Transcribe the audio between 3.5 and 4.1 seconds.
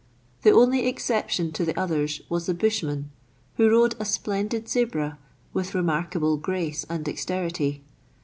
who rode a